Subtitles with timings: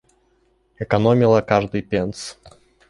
[0.79, 2.39] Экономила каждый пенс.